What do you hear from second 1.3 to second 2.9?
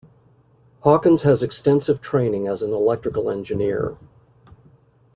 extensive training as an